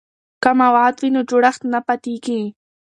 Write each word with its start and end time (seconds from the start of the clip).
که 0.43 0.49
مواد 0.61 0.95
وي 1.01 1.09
نو 1.15 1.21
جوړښت 1.29 1.61
نه 1.73 1.79
پاتیږي. 1.87 2.41